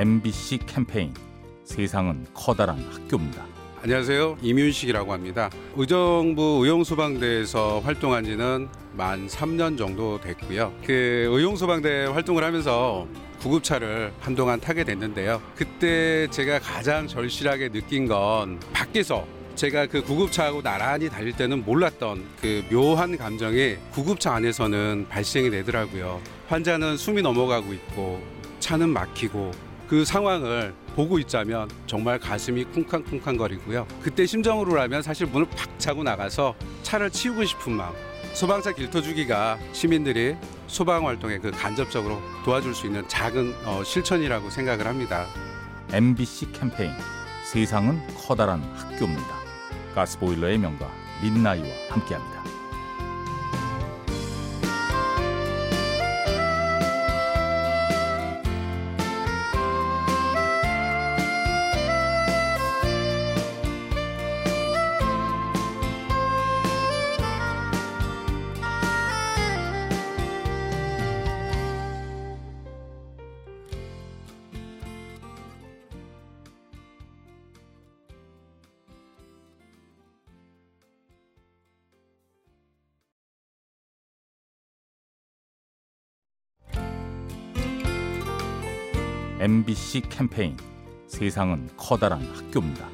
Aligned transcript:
MBC 0.00 0.60
캠페인 0.64 1.12
세상은 1.62 2.24
커다란 2.32 2.78
학교입니다. 2.90 3.44
안녕하세요. 3.82 4.38
이윤식이라고 4.40 5.12
합니다. 5.12 5.50
의정부 5.76 6.60
의용소방대에서 6.62 7.80
활동한 7.80 8.24
지는 8.24 8.66
만 8.94 9.26
3년 9.26 9.76
정도 9.76 10.18
됐고요. 10.18 10.72
그 10.86 11.28
의용소방대 11.30 12.06
활동을 12.06 12.42
하면서 12.42 13.06
구급차를 13.40 14.14
한동안 14.20 14.58
타게 14.58 14.84
됐는데요. 14.84 15.42
그때 15.54 16.26
제가 16.30 16.60
가장 16.60 17.06
절실하게 17.06 17.68
느낀 17.68 18.08
건 18.08 18.58
밖에서 18.72 19.26
제가 19.54 19.84
그 19.84 20.02
구급차하고 20.02 20.62
나란히 20.62 21.10
달릴 21.10 21.36
때는 21.36 21.62
몰랐던 21.62 22.24
그 22.40 22.64
묘한 22.70 23.18
감정이 23.18 23.76
구급차 23.92 24.32
안에서는 24.32 25.08
발생이 25.10 25.50
되더라고요. 25.50 26.22
환자는 26.48 26.96
숨이 26.96 27.20
넘어가고 27.20 27.74
있고 27.74 28.22
차는 28.60 28.88
막히고 28.88 29.69
그 29.90 30.04
상황을 30.04 30.72
보고 30.94 31.18
있자면 31.18 31.68
정말 31.88 32.20
가슴이 32.20 32.62
쿵쾅쿵쾅거리고요. 32.62 33.88
그때 34.00 34.24
심정으로라면 34.24 35.02
사실 35.02 35.26
문을 35.26 35.48
팍 35.50 35.80
차고 35.80 36.04
나가서 36.04 36.54
차를 36.84 37.10
치우고 37.10 37.44
싶은 37.44 37.72
마음. 37.72 37.92
소방차 38.32 38.70
길터주기가 38.70 39.58
시민들이 39.72 40.36
소방 40.68 41.08
활동에 41.08 41.38
그 41.38 41.50
간접적으로 41.50 42.22
도와줄 42.44 42.72
수 42.72 42.86
있는 42.86 43.02
작은 43.08 43.52
어, 43.64 43.82
실천이라고 43.82 44.48
생각을 44.50 44.86
합니다. 44.86 45.26
MBC 45.92 46.52
캠페인 46.52 46.92
세상은 47.44 48.00
커다란 48.14 48.62
학교입니다. 48.76 49.40
가스보일러의 49.96 50.58
명가 50.58 50.88
민나이와 51.20 51.66
함께합니다. 51.88 52.49
MBC 89.40 90.02
캠페인 90.10 90.54
세상은 91.06 91.70
커다란 91.74 92.20
학교입니다. 92.20 92.86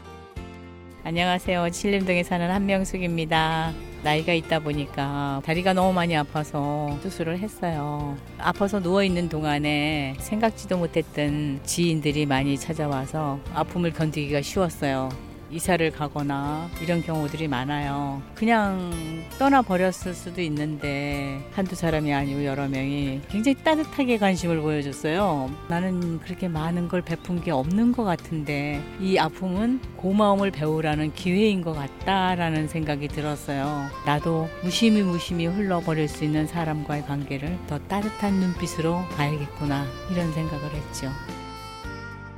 안녕하세요. 1.03 1.71
칠림동에 1.71 2.23
사는 2.23 2.49
한명숙입니다. 2.49 3.73
나이가 4.05 4.33
있다 4.33 4.61
보니까 4.61 5.43
다리가 5.45 5.73
너무 5.73 5.93
많이 5.93 6.17
아파서 6.17 6.97
수술을 7.03 7.41
했어요. 7.41 8.17
아파서 8.39 8.79
누워있는 8.79 9.29
동안에 9.29 10.15
생각지도 10.21 10.79
못했던 10.79 11.59
지인들이 11.65 12.27
많이 12.27 12.57
찾아와서 12.57 13.41
아픔을 13.53 13.93
견디기가 13.93 14.41
쉬웠어요. 14.41 15.09
이사를 15.51 15.91
가거나 15.93 16.69
이런 16.83 17.03
경우들이 17.03 17.49
많아요. 17.49 18.23
그냥 18.35 18.91
떠나버렸을 19.39 20.15
수도 20.15 20.41
있는데 20.41 21.41
한두 21.53 21.75
사람이 21.75 22.13
아니고 22.13 22.45
여러 22.45 22.69
명이 22.69 23.23
굉장히 23.29 23.55
따뜻하게 23.63 24.19
관심을 24.19 24.61
보여줬어요. 24.61 25.51
나는 25.69 26.21
그렇게 26.21 26.49
많은 26.49 26.89
걸 26.89 27.03
베푼 27.03 27.41
게 27.41 27.51
없는 27.51 27.93
것 27.93 28.05
같은데 28.05 28.83
이 29.01 29.19
아픔은 29.19 29.81
고마움을 29.97 30.51
배우라는 30.51 31.13
기회인 31.15 31.63
것 31.63 31.75
같다라는 31.75 32.69
생각이 32.69 33.09
들었어요. 33.09 33.89
나도 34.05 34.49
무심히 34.63 35.03
무심히 35.03 35.47
흘러버릴 35.47 36.09
수 36.09 36.25
있는 36.25 36.47
사람과의 36.47 37.07
관계를 37.07 37.59
더 37.67 37.79
따뜻한 37.79 38.35
눈빛으로 38.35 39.05
봐야겠구나 39.17 39.87
이런 40.11 40.33
생각을 40.33 40.71
했죠. 40.71 41.11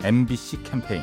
MBC 0.05 0.63
캠페인 0.63 1.03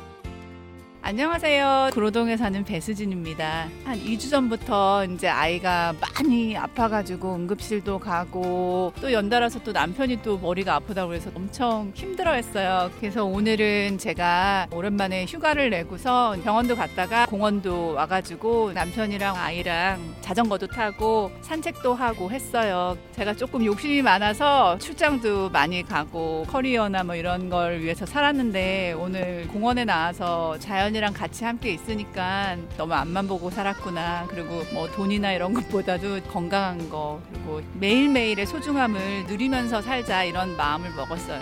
안녕하세요. 1.03 1.89
구로동에 1.93 2.37
사는 2.37 2.63
배수진입니다. 2.63 3.69
한 3.85 3.99
2주 3.99 4.29
전부터 4.29 5.05
이제 5.05 5.27
아이가 5.27 5.95
많이 5.99 6.55
아파가지고 6.55 7.35
응급실도 7.35 7.97
가고 7.97 8.93
또 9.01 9.11
연달아서 9.11 9.63
또 9.63 9.71
남편이 9.71 10.21
또 10.21 10.37
머리가 10.37 10.75
아프다고 10.75 11.15
해서 11.15 11.31
엄청 11.33 11.91
힘들어 11.95 12.33
했어요. 12.33 12.91
그래서 12.99 13.25
오늘은 13.25 13.97
제가 13.97 14.67
오랜만에 14.71 15.25
휴가를 15.25 15.71
내고서 15.71 16.35
병원도 16.43 16.75
갔다가 16.75 17.25
공원도 17.25 17.93
와가지고 17.95 18.73
남편이랑 18.73 19.35
아이랑 19.35 19.99
자전거도 20.21 20.67
타고 20.67 21.31
산책도 21.41 21.95
하고 21.95 22.29
했어요. 22.29 22.95
제가 23.13 23.33
조금 23.33 23.65
욕심이 23.65 24.03
많아서 24.03 24.77
출장도 24.77 25.49
많이 25.49 25.81
가고 25.83 26.45
커리어나 26.47 27.03
뭐 27.03 27.15
이런 27.15 27.49
걸 27.49 27.79
위해서 27.79 28.05
살았는데 28.05 28.93
오늘 28.99 29.47
공원에 29.47 29.83
나와서 29.83 30.59
자연 30.59 30.91
자연이랑 31.01 31.13
같이 31.13 31.43
함께 31.43 31.73
있으니까 31.73 32.55
너무 32.77 32.93
앞만 32.93 33.27
보고 33.27 33.49
살았구나. 33.49 34.27
그리고 34.29 34.63
뭐 34.71 34.89
돈이나 34.91 35.33
이런 35.33 35.53
것보다도 35.53 36.21
건강한 36.31 36.87
거 36.89 37.19
그리고 37.31 37.61
매일매일의 37.73 38.45
소중함을 38.45 39.25
누리면서 39.25 39.81
살자 39.81 40.23
이런 40.23 40.55
마음을 40.55 40.91
먹었어요. 40.95 41.41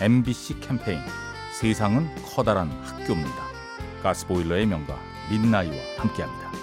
MBC 0.00 0.60
캠페인 0.60 0.98
세상은 1.60 2.08
커다란 2.34 2.70
학교입니다. 2.82 3.44
가스보일러의 4.02 4.66
명가 4.66 4.98
민나이와 5.30 5.76
함께합니다. 5.98 6.61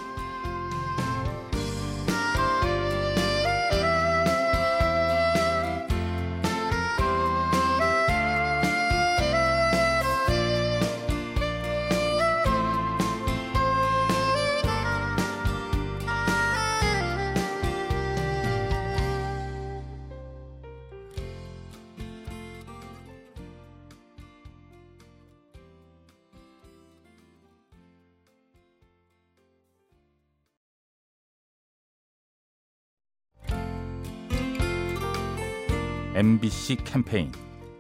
MBC 36.16 36.78
캠페인 36.86 37.32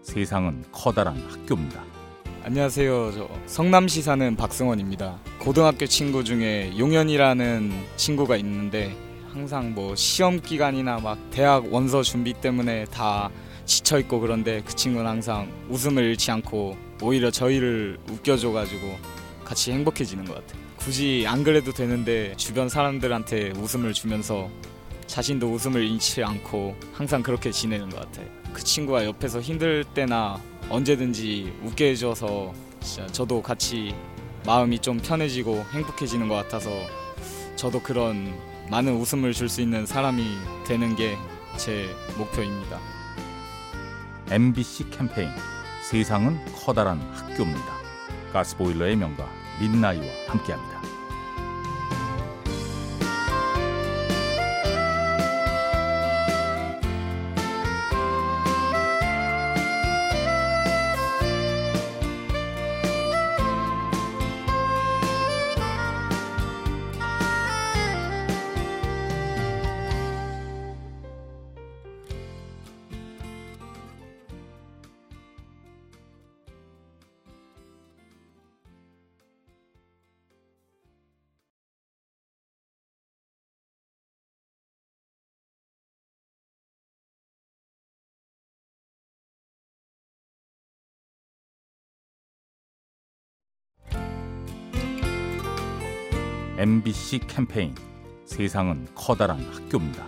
세상은 0.03 0.63
커다란 0.71 1.17
학교입니다. 1.29 1.83
안녕하세요. 2.43 3.11
저 3.13 3.29
성남시 3.47 4.03
사는 4.03 4.35
박승원입니다. 4.35 5.17
고등학교 5.39 5.87
친구 5.87 6.23
중에 6.23 6.77
용현이라는 6.77 7.71
친구가 7.97 8.37
있는데 8.37 8.95
항상 9.33 9.73
뭐 9.73 9.95
시험 9.95 10.39
기간이나 10.39 10.99
막 10.99 11.17
대학 11.31 11.73
원서 11.73 12.03
준비 12.03 12.33
때문에 12.33 12.85
다 12.85 13.31
지쳐 13.65 13.99
있고 13.99 14.19
그런데 14.19 14.61
그 14.63 14.75
친구는 14.75 15.09
항상 15.09 15.51
웃음을 15.67 16.03
잃지 16.03 16.29
않고 16.29 16.77
오히려 17.01 17.31
저희를 17.31 17.97
웃겨줘 18.09 18.51
가지고 18.51 18.95
같이 19.43 19.71
행복해지는 19.71 20.25
것 20.25 20.35
같아요. 20.35 20.61
굳이 20.77 21.25
안 21.27 21.43
그래도 21.43 21.71
되는데 21.71 22.35
주변 22.37 22.69
사람들한테 22.69 23.53
웃음을 23.57 23.93
주면서 23.93 24.49
자신도 25.09 25.51
웃음을 25.51 25.83
잃지 25.83 26.23
않고 26.23 26.75
항상 26.93 27.23
그렇게 27.23 27.51
지내는 27.51 27.89
것 27.89 27.99
같아요. 28.01 28.27
그 28.53 28.63
친구가 28.63 29.05
옆에서 29.05 29.41
힘들 29.41 29.83
때나 29.83 30.39
언제든지 30.69 31.51
웃게 31.63 31.89
해줘서 31.89 32.53
진짜 32.79 33.07
저도 33.07 33.41
같이 33.41 33.95
마음이 34.45 34.79
좀 34.79 34.97
편해지고 34.99 35.65
행복해지는 35.73 36.27
것 36.27 36.35
같아서 36.35 36.69
저도 37.55 37.81
그런 37.81 38.33
많은 38.69 38.93
웃음을 38.95 39.33
줄 39.33 39.49
수 39.49 39.61
있는 39.61 39.85
사람이 39.85 40.23
되는 40.67 40.95
게 40.95 41.17
제 41.59 41.93
목표입니다. 42.17 42.79
MBC 44.31 44.91
캠페인 44.91 45.29
세상은 45.83 46.39
커다란 46.55 47.01
학교입니다. 47.13 47.65
가스보일러의 48.31 48.95
명가 48.95 49.27
민나이와 49.59 50.05
함께합니다. 50.29 50.81
MBC 96.59 97.19
캠페인 97.19 97.73
세상은 98.25 98.85
커다란 98.93 99.39
학교입니다. 99.49 100.03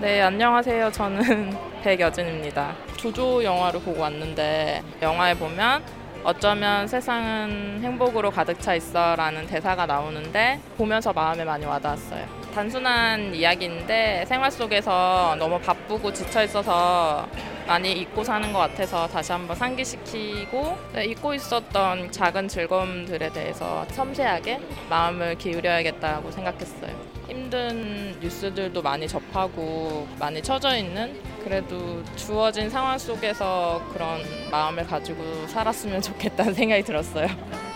네, 0.00 0.22
안녕하세요. 0.22 0.92
저는 0.92 1.50
백여진입니다. 1.82 2.72
조조 2.96 3.42
영화를 3.42 3.80
보고 3.80 4.02
왔는데 4.02 4.80
영화에 5.02 5.34
보면 5.34 5.82
어쩌면 6.22 6.86
세상은 6.86 7.80
행복으로 7.82 8.30
가득 8.30 8.60
차 8.60 8.76
있어 8.76 9.16
라는 9.16 9.44
대사가 9.48 9.86
나오는데 9.86 10.60
보면서 10.76 11.12
마음에 11.12 11.42
많이 11.42 11.66
와닿았어요. 11.66 12.24
단순한 12.54 13.34
이야기인데 13.34 14.24
생활 14.28 14.52
속에서 14.52 15.34
너무 15.36 15.58
바쁘고 15.58 16.12
지쳐 16.12 16.44
있어서 16.44 17.26
많이 17.68 17.92
잊고 17.92 18.24
사는 18.24 18.50
것 18.50 18.60
같아서 18.60 19.06
다시 19.06 19.30
한번 19.30 19.54
상기시키고 19.54 20.78
네, 20.94 21.04
잊고 21.04 21.34
있었던 21.34 22.10
작은 22.10 22.48
즐거움들에 22.48 23.30
대해서 23.30 23.84
섬세하게 23.90 24.58
마음을 24.88 25.36
기울여야겠다고 25.36 26.30
생각했어요. 26.30 26.96
힘든 27.28 28.18
뉴스들도 28.20 28.80
많이 28.80 29.06
접하고 29.06 30.08
많이 30.18 30.42
처져 30.42 30.78
있는 30.78 31.20
그래도 31.44 32.02
주어진 32.16 32.70
상황 32.70 32.96
속에서 32.96 33.86
그런 33.92 34.22
마음을 34.50 34.86
가지고 34.86 35.46
살았으면 35.48 36.00
좋겠다는 36.00 36.54
생각이 36.54 36.82
들었어요. 36.84 37.28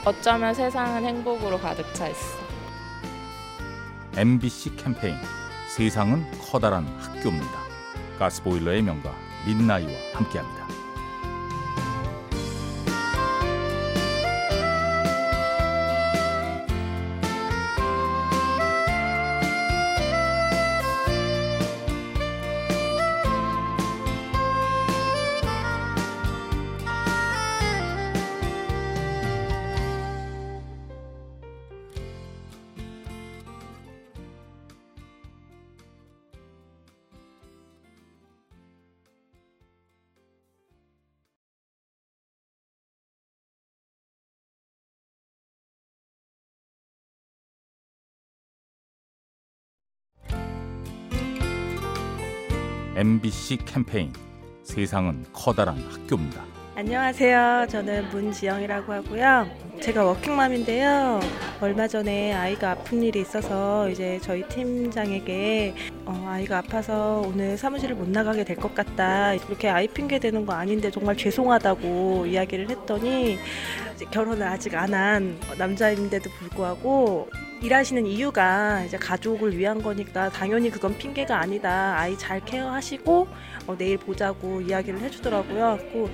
어쩌면 0.07 0.55
세상은 0.55 1.05
행복으로 1.05 1.59
가득 1.59 1.85
차 1.95 2.09
있어. 2.09 2.39
MBC 4.17 4.77
캠페인 4.77 5.17
세상은 5.69 6.25
커다란 6.41 6.87
학교입니다. 6.99 7.61
가스보일러의 8.19 8.81
명가 8.81 9.15
민나이와 9.47 9.93
함께합니다. 10.15 10.82
MBC 52.95 53.59
캠페인 53.65 54.13
세상은 54.65 55.25
커다란 55.33 55.79
학교입니다. 55.91 56.43
안녕하세요. 56.75 57.67
저는 57.69 58.09
문지영이라고 58.11 58.93
하고요. 58.93 59.47
제가 59.81 60.05
워킹맘인데요. 60.05 61.21
얼마 61.61 61.87
전에 61.87 62.33
아이가 62.33 62.73
아픈 62.73 63.03
일이 63.03 63.21
있어서 63.21 63.89
이제 63.91 64.19
저희 64.23 64.47
팀장에게 64.49 65.75
어, 66.07 66.27
아이가 66.29 66.59
아파서 66.59 67.23
오늘 67.27 67.57
사무실을 67.59 67.95
못 67.97 68.09
나가게 68.09 68.45
될 68.45 68.57
것 68.57 68.75
같다. 68.75 69.35
이렇게 69.35 69.69
아이 69.69 69.87
핑계 69.89 70.19
대는 70.19 70.47
거 70.47 70.53
아닌데 70.55 70.91
정말 70.91 71.17
죄송하다고 71.17 72.27
이야기를 72.27 72.71
했더니 72.71 73.39
결혼을 74.11 74.47
아직 74.47 74.75
안 74.75 74.93
한 74.95 75.39
남자인데도 75.59 76.31
불구하고 76.31 77.29
일하시는 77.63 78.07
이유가 78.07 78.83
이제 78.83 78.97
가족을 78.99 79.57
위한 79.57 79.81
거니까 79.81 80.29
당연히 80.31 80.69
그건 80.69 80.99
핑계가 80.99 81.39
아니다. 81.39 81.97
아이 81.97 82.19
잘 82.19 82.45
케어하시고 82.45 83.29
어, 83.69 83.79
내일 83.79 83.99
보자고 83.99 84.61
이야기를 84.61 84.99
해주더라고요. 85.01 85.79
그 85.93 86.11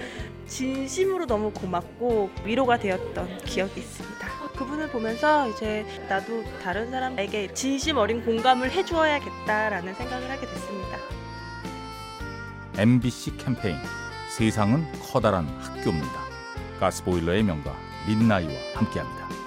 진심으로 0.47 1.27
너무 1.27 1.51
고맙고 1.51 2.31
위로가 2.45 2.79
되었던 2.79 3.39
기억이 3.45 3.81
있습니다. 3.81 4.29
그분을 4.59 4.91
보면서 4.91 5.49
이제 5.49 5.87
나도 6.09 6.45
다른 6.63 6.91
사람에게 6.91 7.55
진심 7.55 7.97
어린 7.97 8.23
공감을 8.23 8.71
해주어야겠다라는 8.71 9.95
생각을 9.95 10.31
하게 10.31 10.47
됐습니다. 10.47 10.99
MBC 12.77 13.39
캠페인 13.39 13.79
세상은 14.37 14.85
커다란 15.01 15.47
학교입니다. 15.61 16.21
가스보일러의 16.79 17.43
명가 17.43 17.75
민나이와 18.07 18.53
함께합니다. 18.75 19.38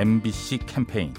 MBC 0.00 0.60
캠페인 0.64 1.12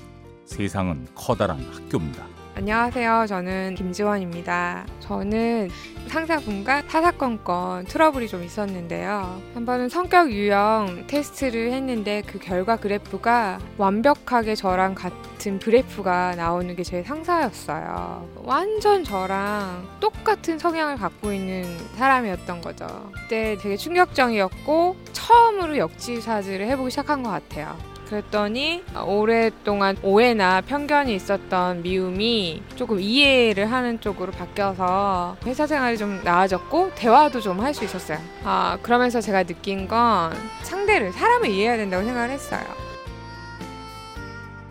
세상은 0.46 1.06
커다란 1.14 1.60
학교입니다. 1.72 2.26
안녕하세요. 2.56 3.28
저는 3.30 3.76
김지원입니다. 3.76 4.88
저는 5.02 5.70
상사분과 6.08 6.82
사사건건 6.88 7.86
트러블이 7.86 8.28
좀 8.28 8.44
있었는데요. 8.44 9.40
한 9.54 9.66
번은 9.68 9.88
성격 9.88 10.32
유형 10.32 11.06
테스트를 11.06 11.72
했는데 11.74 12.24
그 12.26 12.40
결과 12.40 12.76
그래프가 12.76 13.60
완벽하게 13.78 14.56
저랑 14.56 14.96
같은 14.96 15.60
그래프가 15.60 16.34
나오는 16.36 16.76
게 16.76 16.82
제 16.82 17.04
상사였어요. 17.04 18.28
완전 18.44 19.04
저랑 19.04 19.88
똑같은 20.00 20.58
성향을 20.58 20.98
갖고 20.98 21.32
있는 21.32 21.66
사람이었던 21.98 22.62
거죠. 22.62 23.12
그때 23.14 23.56
되게 23.62 23.78
충격적이었고 23.78 24.96
처음으로 25.14 25.78
역지사지를 25.78 26.66
해보기 26.66 26.90
시작한 26.90 27.22
것 27.22 27.30
같아요. 27.30 27.91
그랬더니 28.12 28.84
오랫동안 29.06 29.96
오해나 30.04 30.60
편견이 30.60 31.16
있었던 31.16 31.82
미움이 31.82 32.62
조금 32.76 33.00
이해를 33.00 33.72
하는 33.72 34.02
쪽으로 34.02 34.34
바뀌어서 34.34 35.38
회사 35.46 35.66
생활이 35.66 35.98
좀 35.98 36.22
나아졌고 36.24 36.92
대화도 36.96 37.40
좀 37.40 37.62
할 37.62 37.74
수 37.74 37.86
있었어요. 37.86 38.18
아, 38.44 38.78
그러면서 38.82 39.22
제가 39.22 39.44
느낀 39.44 39.88
건 39.88 40.34
상대를 40.64 41.14
사람을 41.14 41.50
이해해야 41.50 41.78
된다고 41.78 42.04
생각을 42.04 42.32
했어요. 42.32 42.62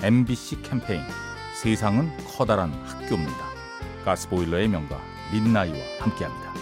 MBC 0.03 0.61
캠페인 0.63 1.01
세상은 1.55 2.11
커다란 2.37 2.73
학교입니다. 2.85 3.39
가스보일러의 4.05 4.69
명가 4.69 5.01
민나이와 5.33 5.79
함께합니다. 6.01 6.60